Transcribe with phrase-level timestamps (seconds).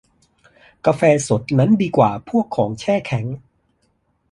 [0.85, 3.25] กาแฟสดนั้นดีกว่าพวกของแช่แข็ง